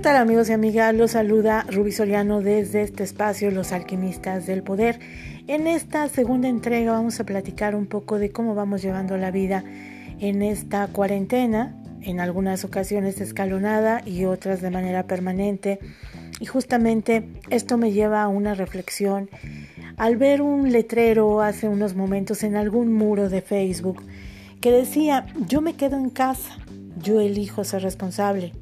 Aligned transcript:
tal 0.00 0.16
amigos 0.16 0.48
y 0.48 0.52
amigas? 0.52 0.94
Los 0.94 1.10
saluda 1.10 1.66
Ruby 1.70 1.92
Soriano 1.92 2.40
desde 2.40 2.80
este 2.80 3.02
espacio 3.02 3.50
Los 3.50 3.72
Alquimistas 3.72 4.46
del 4.46 4.62
Poder. 4.62 4.98
En 5.48 5.66
esta 5.66 6.08
segunda 6.08 6.48
entrega 6.48 6.92
vamos 6.92 7.20
a 7.20 7.24
platicar 7.24 7.74
un 7.74 7.86
poco 7.86 8.18
de 8.18 8.32
cómo 8.32 8.54
vamos 8.54 8.80
llevando 8.80 9.18
la 9.18 9.30
vida 9.30 9.64
en 10.18 10.40
esta 10.40 10.86
cuarentena, 10.86 11.76
en 12.00 12.20
algunas 12.20 12.64
ocasiones 12.64 13.20
escalonada 13.20 14.02
y 14.06 14.24
otras 14.24 14.62
de 14.62 14.70
manera 14.70 15.06
permanente. 15.06 15.78
Y 16.40 16.46
justamente 16.46 17.28
esto 17.50 17.76
me 17.76 17.92
lleva 17.92 18.22
a 18.22 18.28
una 18.28 18.54
reflexión 18.54 19.28
al 19.98 20.16
ver 20.16 20.40
un 20.40 20.72
letrero 20.72 21.42
hace 21.42 21.68
unos 21.68 21.94
momentos 21.94 22.44
en 22.44 22.56
algún 22.56 22.94
muro 22.94 23.28
de 23.28 23.42
Facebook 23.42 24.02
que 24.60 24.72
decía, 24.72 25.26
yo 25.46 25.60
me 25.60 25.74
quedo 25.74 25.96
en 25.98 26.08
casa, 26.08 26.56
yo 26.96 27.20
elijo 27.20 27.62
ser 27.62 27.82
responsable. 27.82 28.52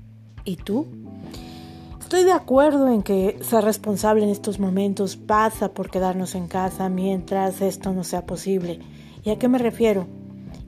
¿Y 0.44 0.56
tú? 0.56 0.99
Estoy 2.10 2.24
de 2.24 2.32
acuerdo 2.32 2.88
en 2.88 3.04
que 3.04 3.38
ser 3.40 3.62
responsable 3.62 4.24
en 4.24 4.30
estos 4.30 4.58
momentos 4.58 5.14
pasa 5.14 5.72
por 5.72 5.90
quedarnos 5.90 6.34
en 6.34 6.48
casa 6.48 6.88
mientras 6.88 7.60
esto 7.60 7.92
no 7.92 8.02
sea 8.02 8.26
posible. 8.26 8.80
¿Y 9.22 9.30
a 9.30 9.38
qué 9.38 9.46
me 9.46 9.58
refiero? 9.58 10.08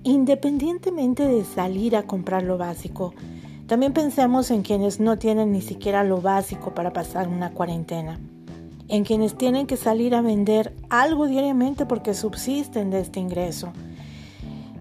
Independientemente 0.05 1.27
de 1.27 1.45
salir 1.45 1.97
a 1.97 2.05
comprar 2.05 2.45
lo 2.45 2.59
básico, 2.59 3.13
también 3.67 3.93
pensemos 3.93 4.53
en 4.53 4.63
quienes 4.63 5.01
no 5.01 5.19
tienen 5.19 5.51
ni 5.51 5.63
siquiera 5.63 6.05
lo 6.05 6.21
básico 6.21 6.77
para 6.77 6.93
pasar 6.93 7.27
una 7.27 7.51
cuarentena, 7.51 8.21
en 8.87 9.03
quienes 9.03 9.37
tienen 9.37 9.67
que 9.67 9.77
salir 9.77 10.15
a 10.15 10.23
vender 10.23 10.77
algo 10.91 11.27
diariamente 11.27 11.87
porque 11.87 12.15
subsisten 12.15 12.91
de 12.91 13.01
este 13.01 13.19
ingreso 13.19 13.73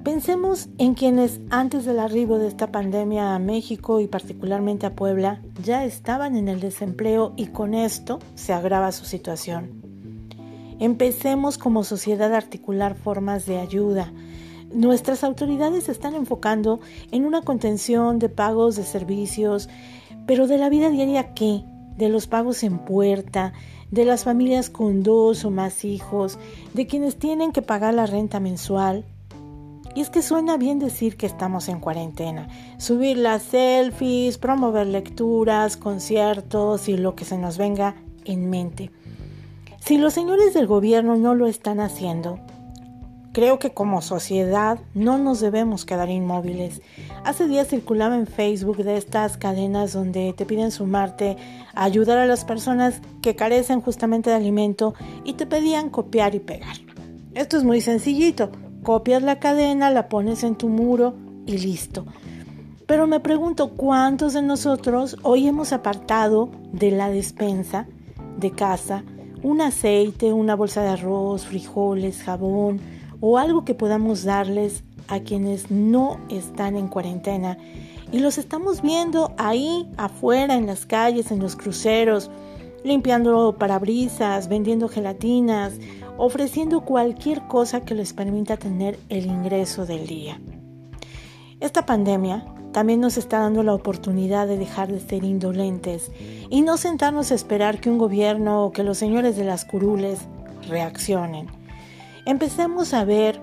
Pensemos 0.03 0.67
en 0.79 0.95
quienes 0.95 1.41
antes 1.51 1.85
del 1.85 1.99
arribo 1.99 2.39
de 2.39 2.47
esta 2.47 2.71
pandemia 2.71 3.35
a 3.35 3.39
México 3.39 3.99
y 3.99 4.07
particularmente 4.07 4.87
a 4.87 4.95
Puebla 4.95 5.43
ya 5.63 5.85
estaban 5.85 6.35
en 6.35 6.47
el 6.47 6.59
desempleo 6.59 7.33
y 7.37 7.47
con 7.47 7.75
esto 7.75 8.17
se 8.33 8.51
agrava 8.51 8.91
su 8.93 9.05
situación. 9.05 9.83
Empecemos 10.79 11.59
como 11.59 11.83
sociedad 11.83 12.33
a 12.33 12.37
articular 12.37 12.95
formas 12.95 13.45
de 13.45 13.59
ayuda. 13.59 14.11
Nuestras 14.73 15.23
autoridades 15.23 15.87
están 15.87 16.15
enfocando 16.15 16.79
en 17.11 17.23
una 17.25 17.43
contención 17.43 18.17
de 18.17 18.29
pagos 18.29 18.77
de 18.77 18.83
servicios, 18.83 19.69
pero 20.25 20.47
de 20.47 20.57
la 20.57 20.69
vida 20.69 20.89
diaria 20.89 21.35
qué? 21.35 21.61
De 21.95 22.09
los 22.09 22.25
pagos 22.25 22.63
en 22.63 22.79
puerta, 22.79 23.53
de 23.91 24.05
las 24.05 24.23
familias 24.23 24.71
con 24.71 25.03
dos 25.03 25.45
o 25.45 25.51
más 25.51 25.85
hijos, 25.85 26.39
de 26.73 26.87
quienes 26.87 27.17
tienen 27.17 27.51
que 27.51 27.61
pagar 27.61 27.93
la 27.93 28.07
renta 28.07 28.39
mensual, 28.39 29.05
y 29.95 30.01
es 30.01 30.09
que 30.09 30.21
suena 30.21 30.57
bien 30.57 30.79
decir 30.79 31.17
que 31.17 31.25
estamos 31.25 31.67
en 31.69 31.79
cuarentena, 31.79 32.47
subir 32.77 33.17
las 33.17 33.43
selfies, 33.43 34.37
promover 34.37 34.87
lecturas, 34.87 35.77
conciertos 35.77 36.87
y 36.87 36.97
lo 36.97 37.15
que 37.15 37.25
se 37.25 37.37
nos 37.37 37.57
venga 37.57 37.95
en 38.25 38.49
mente. 38.49 38.91
Si 39.79 39.97
los 39.97 40.13
señores 40.13 40.53
del 40.53 40.67
gobierno 40.67 41.17
no 41.17 41.35
lo 41.35 41.47
están 41.47 41.79
haciendo, 41.79 42.39
creo 43.33 43.59
que 43.59 43.73
como 43.73 44.01
sociedad 44.01 44.79
no 44.93 45.17
nos 45.17 45.39
debemos 45.39 45.85
quedar 45.85 46.09
inmóviles. 46.09 46.81
Hace 47.23 47.47
días 47.47 47.67
circulaba 47.67 48.15
en 48.15 48.27
Facebook 48.27 48.77
de 48.77 48.97
estas 48.97 49.37
cadenas 49.37 49.93
donde 49.93 50.33
te 50.33 50.45
piden 50.45 50.71
sumarte 50.71 51.37
a 51.73 51.83
ayudar 51.83 52.17
a 52.17 52.25
las 52.25 52.45
personas 52.45 53.01
que 53.21 53.35
carecen 53.35 53.81
justamente 53.81 54.29
de 54.29 54.35
alimento 54.35 54.93
y 55.23 55.33
te 55.33 55.45
pedían 55.45 55.89
copiar 55.89 56.35
y 56.35 56.39
pegar. 56.39 56.77
Esto 57.33 57.57
es 57.57 57.63
muy 57.63 57.81
sencillito 57.81 58.51
copias 58.83 59.21
la 59.23 59.39
cadena, 59.39 59.89
la 59.89 60.09
pones 60.09 60.43
en 60.43 60.55
tu 60.55 60.69
muro 60.69 61.15
y 61.45 61.57
listo. 61.57 62.05
Pero 62.85 63.07
me 63.07 63.19
pregunto 63.19 63.69
cuántos 63.69 64.33
de 64.33 64.41
nosotros 64.41 65.17
hoy 65.23 65.47
hemos 65.47 65.71
apartado 65.71 66.49
de 66.71 66.91
la 66.91 67.09
despensa 67.09 67.87
de 68.37 68.51
casa 68.51 69.03
un 69.43 69.61
aceite, 69.61 70.33
una 70.33 70.55
bolsa 70.55 70.83
de 70.83 70.89
arroz, 70.89 71.45
frijoles, 71.45 72.23
jabón 72.23 72.79
o 73.19 73.37
algo 73.37 73.65
que 73.65 73.73
podamos 73.73 74.23
darles 74.23 74.83
a 75.07 75.19
quienes 75.19 75.71
no 75.71 76.19
están 76.29 76.75
en 76.75 76.87
cuarentena. 76.87 77.57
Y 78.11 78.19
los 78.19 78.37
estamos 78.37 78.81
viendo 78.81 79.33
ahí 79.37 79.89
afuera 79.97 80.55
en 80.55 80.67
las 80.67 80.85
calles, 80.85 81.31
en 81.31 81.39
los 81.39 81.55
cruceros, 81.55 82.29
limpiando 82.83 83.55
parabrisas, 83.57 84.47
vendiendo 84.47 84.89
gelatinas, 84.89 85.73
ofreciendo 86.17 86.81
cualquier 86.81 87.47
cosa 87.47 87.81
que 87.81 87.95
les 87.95 88.13
permita 88.13 88.57
tener 88.57 88.99
el 89.09 89.25
ingreso 89.25 89.85
del 89.85 90.07
día. 90.07 90.39
Esta 91.59 91.85
pandemia 91.85 92.45
también 92.71 93.01
nos 93.01 93.17
está 93.17 93.39
dando 93.39 93.63
la 93.63 93.73
oportunidad 93.73 94.47
de 94.47 94.57
dejar 94.57 94.91
de 94.91 94.99
ser 94.99 95.23
indolentes 95.23 96.11
y 96.49 96.61
no 96.61 96.77
sentarnos 96.77 97.31
a 97.31 97.35
esperar 97.35 97.79
que 97.79 97.89
un 97.89 97.97
gobierno 97.97 98.65
o 98.65 98.71
que 98.71 98.83
los 98.83 98.97
señores 98.97 99.35
de 99.35 99.43
las 99.43 99.65
curules 99.65 100.19
reaccionen. 100.69 101.47
Empecemos 102.25 102.93
a 102.93 103.03
ver 103.03 103.41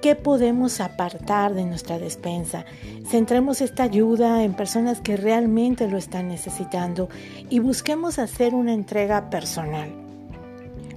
qué 0.00 0.16
podemos 0.16 0.80
apartar 0.80 1.54
de 1.54 1.64
nuestra 1.64 1.98
despensa. 1.98 2.64
Centremos 3.08 3.60
esta 3.60 3.82
ayuda 3.82 4.42
en 4.44 4.54
personas 4.54 5.00
que 5.00 5.16
realmente 5.16 5.88
lo 5.88 5.98
están 5.98 6.28
necesitando 6.28 7.08
y 7.48 7.58
busquemos 7.58 8.18
hacer 8.18 8.54
una 8.54 8.72
entrega 8.72 9.30
personal. 9.30 9.92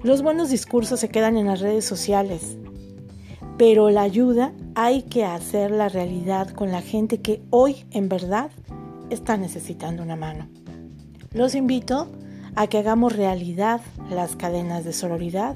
Los 0.03 0.21
buenos 0.21 0.49
discursos 0.49 0.99
se 0.99 1.09
quedan 1.09 1.37
en 1.37 1.47
las 1.47 1.59
redes 1.59 1.85
sociales, 1.85 2.57
pero 3.57 3.89
la 3.89 4.01
ayuda 4.01 4.53
hay 4.75 5.03
que 5.03 5.25
hacer 5.25 5.71
la 5.71 5.89
realidad 5.89 6.49
con 6.49 6.71
la 6.71 6.81
gente 6.81 7.21
que 7.21 7.41
hoy 7.49 7.85
en 7.91 8.09
verdad 8.09 8.51
está 9.09 9.37
necesitando 9.37 10.03
una 10.03 10.15
mano. 10.15 10.47
Los 11.31 11.55
invito 11.55 12.09
a 12.55 12.67
que 12.67 12.77
hagamos 12.77 13.15
realidad 13.15 13.81
las 14.09 14.35
cadenas 14.35 14.83
de 14.83 14.93
sororidad 14.93 15.55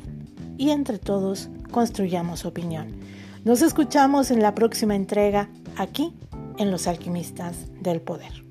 y 0.57 0.71
entre 0.71 0.97
todos 0.97 1.49
construyamos 1.71 2.45
opinión. 2.45 3.07
Nos 3.47 3.61
escuchamos 3.61 4.29
en 4.29 4.41
la 4.41 4.53
próxima 4.53 4.93
entrega 4.93 5.47
aquí 5.77 6.13
en 6.57 6.69
Los 6.69 6.85
Alquimistas 6.85 7.55
del 7.81 8.01
Poder. 8.01 8.43